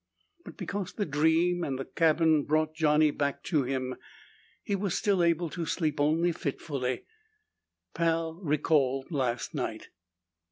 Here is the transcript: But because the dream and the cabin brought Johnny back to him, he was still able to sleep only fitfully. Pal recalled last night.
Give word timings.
But 0.45 0.57
because 0.57 0.93
the 0.93 1.05
dream 1.05 1.63
and 1.63 1.77
the 1.77 1.85
cabin 1.85 2.43
brought 2.45 2.73
Johnny 2.73 3.11
back 3.11 3.43
to 3.43 3.61
him, 3.61 3.97
he 4.63 4.75
was 4.75 4.97
still 4.97 5.21
able 5.21 5.47
to 5.51 5.67
sleep 5.67 5.99
only 5.99 6.31
fitfully. 6.31 7.05
Pal 7.93 8.33
recalled 8.41 9.11
last 9.11 9.53
night. 9.53 9.89